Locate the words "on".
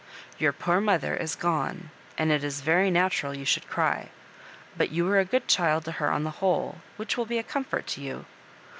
6.09-6.23